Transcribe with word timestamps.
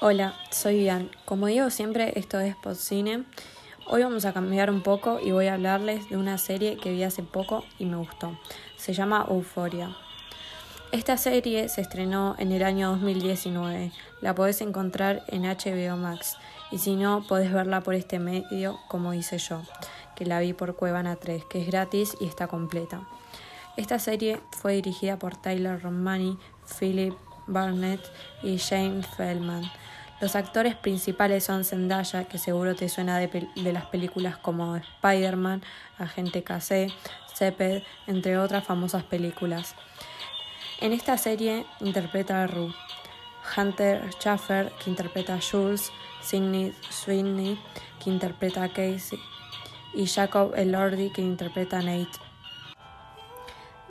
Hola, 0.00 0.36
soy 0.52 0.84
Ian. 0.84 1.10
Como 1.24 1.48
digo 1.48 1.70
siempre, 1.70 2.12
esto 2.14 2.38
es 2.38 2.54
Podcine. 2.54 3.24
Hoy 3.88 4.04
vamos 4.04 4.24
a 4.26 4.32
cambiar 4.32 4.70
un 4.70 4.80
poco 4.80 5.18
y 5.20 5.32
voy 5.32 5.48
a 5.48 5.54
hablarles 5.54 6.08
de 6.08 6.16
una 6.16 6.38
serie 6.38 6.76
que 6.76 6.92
vi 6.92 7.02
hace 7.02 7.24
poco 7.24 7.64
y 7.80 7.84
me 7.84 7.96
gustó. 7.96 8.38
Se 8.76 8.92
llama 8.92 9.26
Euphoria. 9.28 9.96
Esta 10.92 11.16
serie 11.16 11.68
se 11.68 11.80
estrenó 11.80 12.36
en 12.38 12.52
el 12.52 12.62
año 12.62 12.90
2019. 12.90 13.90
La 14.20 14.36
podés 14.36 14.60
encontrar 14.60 15.24
en 15.26 15.42
HBO 15.42 15.96
Max 15.96 16.36
y 16.70 16.78
si 16.78 16.94
no, 16.94 17.26
podés 17.26 17.52
verla 17.52 17.80
por 17.80 17.94
este 17.94 18.20
medio 18.20 18.78
como 18.86 19.14
hice 19.14 19.38
yo, 19.38 19.62
que 20.14 20.26
la 20.26 20.38
vi 20.38 20.52
por 20.52 20.76
Cuevana 20.76 21.16
3, 21.16 21.44
que 21.46 21.62
es 21.62 21.66
gratis 21.66 22.16
y 22.20 22.26
está 22.26 22.46
completa. 22.46 23.02
Esta 23.76 23.98
serie 23.98 24.40
fue 24.52 24.74
dirigida 24.74 25.18
por 25.18 25.34
Tyler 25.34 25.82
Romani, 25.82 26.38
Philip 26.78 27.14
Barnett 27.48 28.00
y 28.42 28.58
Jane 28.58 29.02
Feldman. 29.02 29.64
Los 30.20 30.34
actores 30.34 30.74
principales 30.74 31.44
son 31.44 31.64
Zendaya, 31.64 32.24
que 32.24 32.38
seguro 32.38 32.74
te 32.74 32.88
suena 32.88 33.18
de, 33.18 33.72
las 33.72 33.86
películas 33.86 34.36
como 34.36 34.74
Spider-Man, 34.74 35.62
Agente 35.96 36.42
KC, 36.42 36.92
Ceped, 37.32 37.84
entre 38.08 38.36
otras 38.36 38.64
famosas 38.64 39.04
películas. 39.04 39.76
En 40.80 40.92
esta 40.92 41.16
serie 41.18 41.66
interpreta 41.80 42.42
a 42.42 42.46
Rue, 42.48 42.74
Hunter 43.56 44.10
Schaffer, 44.18 44.72
que 44.82 44.90
interpreta 44.90 45.34
a 45.34 45.40
Jules, 45.40 45.92
Sidney 46.20 46.74
Sweeney, 46.90 47.56
que 48.02 48.10
interpreta 48.10 48.64
a 48.64 48.68
Casey, 48.68 49.20
y 49.94 50.06
Jacob 50.06 50.52
Elordi, 50.56 51.10
que 51.10 51.22
interpreta 51.22 51.78
a 51.78 51.82
Nate. 51.82 52.18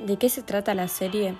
¿De 0.00 0.16
qué 0.16 0.28
se 0.28 0.42
trata 0.42 0.74
la 0.74 0.88
serie? 0.88 1.36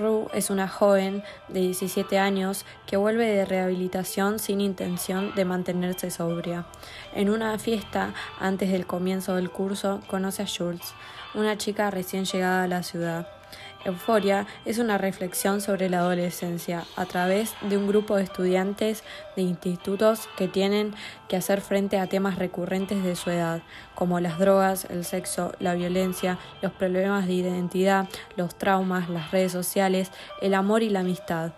Rue 0.00 0.26
es 0.34 0.50
una 0.50 0.66
joven 0.66 1.22
de 1.48 1.60
17 1.60 2.18
años 2.18 2.64
que 2.86 2.96
vuelve 2.96 3.26
de 3.26 3.44
rehabilitación 3.44 4.38
sin 4.38 4.60
intención 4.60 5.34
de 5.34 5.44
mantenerse 5.44 6.10
sobria. 6.10 6.66
En 7.14 7.30
una 7.30 7.58
fiesta, 7.58 8.14
antes 8.40 8.72
del 8.72 8.86
comienzo 8.86 9.36
del 9.36 9.50
curso, 9.50 10.00
conoce 10.08 10.42
a 10.42 10.46
Jules, 10.46 10.94
una 11.34 11.56
chica 11.58 11.90
recién 11.90 12.24
llegada 12.24 12.64
a 12.64 12.68
la 12.68 12.82
ciudad. 12.82 13.39
Euforia 13.84 14.46
es 14.66 14.78
una 14.78 14.98
reflexión 14.98 15.62
sobre 15.62 15.88
la 15.88 16.00
adolescencia 16.00 16.84
a 16.96 17.06
través 17.06 17.54
de 17.62 17.78
un 17.78 17.88
grupo 17.88 18.16
de 18.16 18.24
estudiantes 18.24 19.02
de 19.36 19.42
institutos 19.42 20.28
que 20.36 20.48
tienen 20.48 20.94
que 21.28 21.36
hacer 21.36 21.62
frente 21.62 21.98
a 21.98 22.06
temas 22.06 22.38
recurrentes 22.38 23.02
de 23.02 23.16
su 23.16 23.30
edad, 23.30 23.62
como 23.94 24.20
las 24.20 24.38
drogas, 24.38 24.84
el 24.90 25.06
sexo, 25.06 25.52
la 25.60 25.74
violencia, 25.74 26.38
los 26.60 26.72
problemas 26.72 27.26
de 27.26 27.32
identidad, 27.32 28.06
los 28.36 28.54
traumas, 28.54 29.08
las 29.08 29.30
redes 29.30 29.52
sociales, 29.52 30.10
el 30.42 30.52
amor 30.52 30.82
y 30.82 30.90
la 30.90 31.00
amistad. 31.00 31.52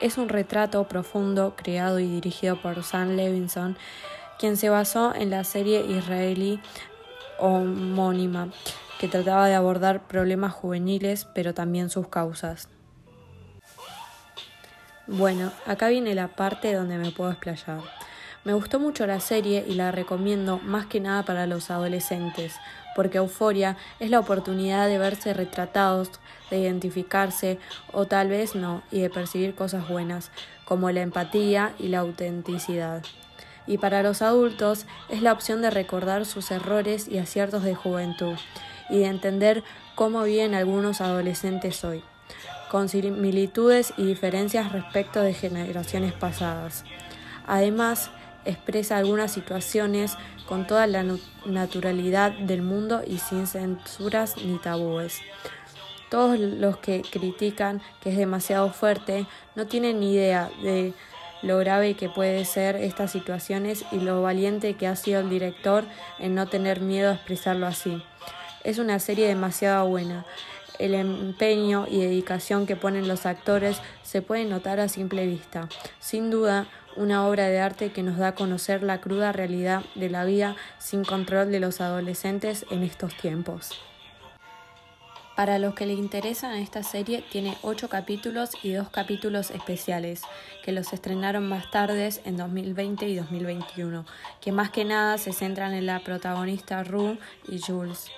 Es 0.00 0.18
un 0.18 0.28
retrato 0.28 0.82
profundo 0.88 1.54
creado 1.56 2.00
y 2.00 2.08
dirigido 2.08 2.60
por 2.60 2.82
Sam 2.82 3.10
Levinson, 3.10 3.78
quien 4.40 4.56
se 4.56 4.70
basó 4.70 5.14
en 5.14 5.30
la 5.30 5.44
serie 5.44 5.86
israelí 5.86 6.60
homónima 7.38 8.48
que 8.98 9.08
trataba 9.08 9.48
de 9.48 9.54
abordar 9.54 10.06
problemas 10.06 10.52
juveniles, 10.52 11.26
pero 11.34 11.54
también 11.54 11.90
sus 11.90 12.08
causas. 12.08 12.68
Bueno, 15.06 15.52
acá 15.66 15.88
viene 15.88 16.14
la 16.14 16.28
parte 16.28 16.72
donde 16.72 16.96
me 16.96 17.10
puedo 17.10 17.30
explayar. 17.30 17.80
Me 18.44 18.52
gustó 18.52 18.78
mucho 18.78 19.06
la 19.06 19.20
serie 19.20 19.64
y 19.66 19.74
la 19.74 19.90
recomiendo 19.90 20.58
más 20.58 20.86
que 20.86 21.00
nada 21.00 21.24
para 21.24 21.46
los 21.46 21.70
adolescentes, 21.70 22.56
porque 22.94 23.18
Euforia 23.18 23.76
es 24.00 24.10
la 24.10 24.20
oportunidad 24.20 24.86
de 24.86 24.98
verse 24.98 25.34
retratados, 25.34 26.10
de 26.50 26.58
identificarse 26.58 27.58
o 27.92 28.06
tal 28.06 28.28
vez 28.28 28.54
no, 28.54 28.82
y 28.90 29.00
de 29.00 29.10
percibir 29.10 29.54
cosas 29.54 29.88
buenas, 29.88 30.30
como 30.64 30.90
la 30.90 31.02
empatía 31.02 31.74
y 31.78 31.88
la 31.88 32.00
autenticidad. 32.00 33.02
Y 33.66 33.78
para 33.78 34.02
los 34.02 34.20
adultos 34.20 34.84
es 35.08 35.22
la 35.22 35.32
opción 35.32 35.62
de 35.62 35.70
recordar 35.70 36.26
sus 36.26 36.50
errores 36.50 37.08
y 37.08 37.18
aciertos 37.18 37.62
de 37.62 37.74
juventud, 37.74 38.36
y 38.90 38.98
de 38.98 39.06
entender 39.06 39.62
cómo 39.94 40.22
viven 40.24 40.54
algunos 40.54 41.00
adolescentes 41.00 41.84
hoy, 41.84 42.02
con 42.70 42.88
similitudes 42.88 43.92
y 43.96 44.04
diferencias 44.04 44.72
respecto 44.72 45.20
de 45.20 45.34
generaciones 45.34 46.12
pasadas. 46.12 46.84
Además, 47.46 48.10
expresa 48.44 48.96
algunas 48.96 49.32
situaciones 49.32 50.16
con 50.46 50.66
toda 50.66 50.86
la 50.86 51.04
naturalidad 51.46 52.32
del 52.32 52.62
mundo 52.62 53.02
y 53.06 53.18
sin 53.18 53.46
censuras 53.46 54.36
ni 54.36 54.58
tabúes. 54.58 55.20
Todos 56.10 56.38
los 56.38 56.76
que 56.76 57.02
critican 57.02 57.80
que 58.00 58.10
es 58.10 58.16
demasiado 58.16 58.70
fuerte 58.70 59.26
no 59.56 59.66
tienen 59.66 60.00
ni 60.00 60.14
idea 60.14 60.50
de 60.62 60.92
lo 61.42 61.58
grave 61.58 61.94
que 61.94 62.08
puede 62.08 62.44
ser 62.44 62.76
estas 62.76 63.12
situaciones 63.12 63.84
y 63.92 63.98
lo 63.98 64.22
valiente 64.22 64.74
que 64.74 64.86
ha 64.86 64.96
sido 64.96 65.20
el 65.20 65.28
director 65.28 65.84
en 66.18 66.34
no 66.34 66.46
tener 66.46 66.80
miedo 66.80 67.10
a 67.10 67.14
expresarlo 67.14 67.66
así. 67.66 68.02
Es 68.64 68.78
una 68.78 68.98
serie 68.98 69.28
demasiado 69.28 69.86
buena. 69.86 70.24
El 70.78 70.94
empeño 70.94 71.86
y 71.88 72.00
dedicación 72.00 72.66
que 72.66 72.76
ponen 72.76 73.06
los 73.06 73.26
actores 73.26 73.80
se 74.02 74.22
puede 74.22 74.46
notar 74.46 74.80
a 74.80 74.88
simple 74.88 75.26
vista. 75.26 75.68
Sin 76.00 76.30
duda, 76.30 76.66
una 76.96 77.26
obra 77.28 77.46
de 77.46 77.60
arte 77.60 77.92
que 77.92 78.02
nos 78.02 78.16
da 78.16 78.28
a 78.28 78.34
conocer 78.34 78.82
la 78.82 79.02
cruda 79.02 79.32
realidad 79.32 79.82
de 79.94 80.08
la 80.08 80.24
vida 80.24 80.56
sin 80.78 81.04
control 81.04 81.52
de 81.52 81.60
los 81.60 81.82
adolescentes 81.82 82.64
en 82.70 82.82
estos 82.82 83.14
tiempos. 83.16 83.78
Para 85.36 85.58
los 85.58 85.74
que 85.74 85.84
le 85.84 85.94
interesan 85.94 86.54
esta 86.54 86.84
serie, 86.84 87.24
tiene 87.30 87.58
ocho 87.62 87.88
capítulos 87.88 88.50
y 88.62 88.72
dos 88.72 88.88
capítulos 88.88 89.50
especiales, 89.50 90.22
que 90.62 90.70
los 90.70 90.92
estrenaron 90.92 91.48
más 91.48 91.70
tarde 91.72 92.08
en 92.24 92.36
2020 92.36 93.08
y 93.08 93.16
2021, 93.16 94.06
que 94.40 94.52
más 94.52 94.70
que 94.70 94.84
nada 94.84 95.18
se 95.18 95.32
centran 95.32 95.74
en 95.74 95.86
la 95.86 96.00
protagonista 96.04 96.84
Rue 96.84 97.18
y 97.48 97.60
Jules. 97.60 98.10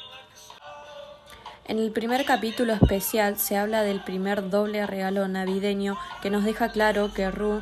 En 1.68 1.80
el 1.80 1.90
primer 1.90 2.24
capítulo 2.24 2.74
especial 2.74 3.38
se 3.38 3.56
habla 3.56 3.82
del 3.82 3.98
primer 3.98 4.50
doble 4.50 4.86
regalo 4.86 5.26
navideño 5.26 5.98
que 6.22 6.30
nos 6.30 6.44
deja 6.44 6.68
claro 6.68 7.12
que 7.12 7.28
Rue 7.28 7.60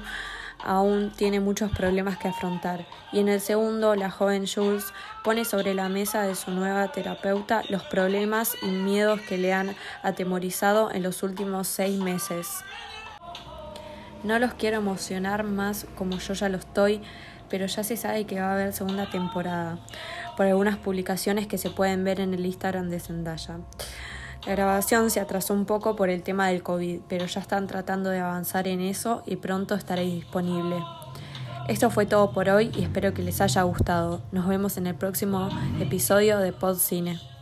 aún 0.63 1.11
tiene 1.17 1.41
muchos 1.41 1.71
problemas 1.71 2.19
que 2.19 2.29
afrontar. 2.29 2.85
Y 3.13 3.21
en 3.21 3.29
el 3.31 3.41
segundo, 3.41 3.95
la 3.95 4.11
joven 4.11 4.47
Jules 4.47 4.93
pone 5.23 5.47
sobre 5.47 5.73
la 5.73 5.89
mesa 5.89 6.21
de 6.21 6.35
su 6.35 6.51
nueva 6.51 6.93
terapeuta 6.93 7.63
los 7.71 7.83
problemas 7.85 8.53
y 8.61 8.67
miedos 8.67 9.23
que 9.23 9.39
le 9.39 9.55
han 9.55 9.75
atemorizado 10.03 10.93
en 10.93 11.03
los 11.03 11.23
últimos 11.23 11.67
seis 11.67 11.99
meses. 11.99 12.63
No 14.23 14.39
los 14.39 14.53
quiero 14.53 14.77
emocionar 14.77 15.45
más 15.45 15.87
como 15.97 16.19
yo 16.19 16.35
ya 16.35 16.51
lo 16.51 16.59
estoy, 16.59 17.01
pero 17.49 17.67
ya 17.67 17.85
se 17.85 17.97
sabe 17.97 18.25
que 18.25 18.41
va 18.41 18.51
a 18.51 18.55
haber 18.55 18.73
segunda 18.73 19.11
temporada, 19.11 19.79
por 20.37 20.47
algunas 20.47 20.77
publicaciones 20.77 21.47
que 21.47 21.59
se 21.59 21.71
pueden 21.71 22.05
ver 22.05 22.21
en 22.21 22.35
el 22.35 22.45
Instagram 22.45 22.91
de 22.91 23.01
Zendaya. 23.01 23.59
La 24.47 24.53
grabación 24.53 25.11
se 25.11 25.21
atrasó 25.21 25.55
un 25.55 25.65
poco 25.65 25.97
por 25.97 26.11
el 26.11 26.23
tema 26.23 26.49
del 26.49 26.63
COVID, 26.63 27.01
pero 27.09 27.25
ya 27.27 27.41
están 27.41 27.67
tratando 27.67 28.11
de 28.11 28.21
avanzar 28.21 28.69
en 28.69 28.81
eso 28.81 29.23
y 29.27 29.37
pronto 29.37 29.75
estaréis 29.75 30.15
disponible. 30.15 30.77
Esto 31.67 31.89
fue 31.89 32.05
todo 32.05 32.33
por 32.33 32.51
hoy 32.51 32.71
y 32.77 32.83
espero 32.83 33.15
que 33.15 33.23
les 33.23 33.41
haya 33.41 33.63
gustado. 33.63 34.21
Nos 34.33 34.47
vemos 34.47 34.77
en 34.77 34.87
el 34.87 34.95
próximo 34.95 35.49
episodio 35.81 36.39
de 36.39 36.53
Pod 36.53 36.77
Cine. 36.77 37.34